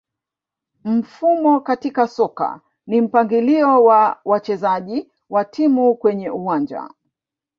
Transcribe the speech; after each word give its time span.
Mfumo 0.85 1.59
katika 1.59 2.07
soka 2.07 2.61
ni 2.87 3.01
mpangilio 3.01 3.83
wa 3.83 4.19
wachezaji 4.25 5.11
wa 5.29 5.45
timu 5.45 5.95
kwenye 5.95 6.29
uwanja 6.29 6.89